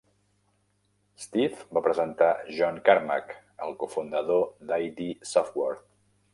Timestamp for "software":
5.37-5.81